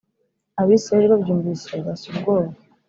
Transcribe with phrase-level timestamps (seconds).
[0.61, 2.51] Abisirayeli babyumvise bashya ubwoba